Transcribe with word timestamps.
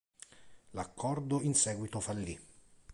L'accordo 0.73 1.41
in 1.41 1.53
seguito 1.53 1.99
fallì. 1.99 2.35